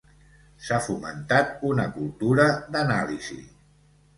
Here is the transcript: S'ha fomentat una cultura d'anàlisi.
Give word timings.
S'ha 0.67 0.79
fomentat 0.85 1.53
una 1.73 1.85
cultura 1.99 2.49
d'anàlisi. 2.77 3.39